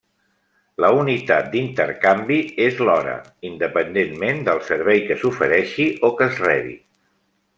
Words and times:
La 0.83 0.87
unitat 0.99 1.49
d'intercanvi 1.55 2.37
és 2.69 2.81
l'hora, 2.87 3.13
independentment 3.51 4.43
del 4.49 4.65
servei 4.73 5.05
que 5.11 5.21
s'ofereixi 5.25 5.89
o 6.11 6.13
que 6.21 6.31
es 6.33 6.43
rebi. 6.47 6.77